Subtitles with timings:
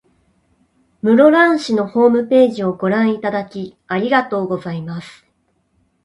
[1.03, 5.27] 室蘭市のホームページをご覧いただき、ありがとうございます。